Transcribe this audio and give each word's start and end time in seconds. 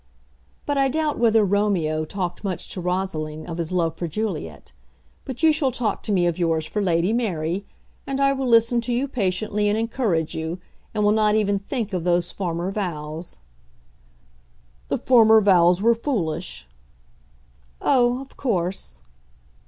"But 0.65 0.79
I 0.79 0.87
doubt 0.89 1.19
whether 1.19 1.45
Romeo 1.45 2.05
talked 2.05 2.43
much 2.43 2.69
to 2.69 2.81
Rosaline 2.81 3.45
of 3.45 3.59
his 3.59 3.71
love 3.71 3.97
for 3.97 4.07
Juliet. 4.07 4.71
But 5.25 5.43
you 5.43 5.53
shall 5.53 5.69
talk 5.69 6.01
to 6.01 6.11
me 6.11 6.25
of 6.25 6.39
yours 6.39 6.65
for 6.65 6.81
Lady 6.81 7.13
Mary, 7.13 7.67
and 8.07 8.19
I 8.19 8.33
will 8.33 8.47
listen 8.47 8.81
to 8.81 8.93
you 8.93 9.07
patiently 9.07 9.69
and 9.69 9.77
encourage 9.77 10.33
you, 10.33 10.57
and 10.95 11.03
will 11.03 11.11
not 11.11 11.35
even 11.35 11.59
think 11.59 11.93
of 11.93 12.03
those 12.03 12.31
former 12.31 12.71
vows." 12.71 13.41
"The 14.87 14.97
former 14.97 15.39
vows 15.39 15.83
were 15.83 15.93
foolish." 15.93 16.65
"Oh, 17.79 18.23
of 18.23 18.35
course." 18.35 19.03